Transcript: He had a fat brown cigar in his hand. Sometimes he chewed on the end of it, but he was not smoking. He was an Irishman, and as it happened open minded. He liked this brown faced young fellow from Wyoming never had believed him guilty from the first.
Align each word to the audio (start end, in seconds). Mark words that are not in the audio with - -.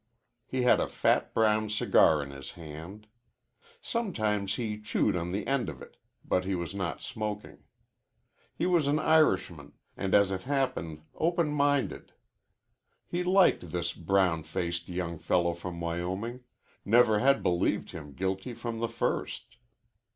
He 0.47 0.63
had 0.63 0.79
a 0.79 0.87
fat 0.87 1.31
brown 1.31 1.69
cigar 1.69 2.23
in 2.23 2.31
his 2.31 2.53
hand. 2.53 3.05
Sometimes 3.83 4.55
he 4.55 4.81
chewed 4.81 5.15
on 5.15 5.31
the 5.31 5.45
end 5.45 5.69
of 5.69 5.79
it, 5.79 5.95
but 6.25 6.43
he 6.43 6.55
was 6.55 6.73
not 6.73 7.03
smoking. 7.03 7.59
He 8.55 8.65
was 8.65 8.87
an 8.87 8.97
Irishman, 8.97 9.73
and 9.95 10.15
as 10.15 10.31
it 10.31 10.41
happened 10.41 11.03
open 11.13 11.53
minded. 11.53 12.13
He 13.05 13.21
liked 13.21 13.69
this 13.71 13.93
brown 13.93 14.41
faced 14.41 14.89
young 14.89 15.19
fellow 15.19 15.53
from 15.53 15.79
Wyoming 15.79 16.45
never 16.83 17.19
had 17.19 17.43
believed 17.43 17.91
him 17.91 18.13
guilty 18.13 18.55
from 18.55 18.79
the 18.79 18.89
first. 18.89 19.57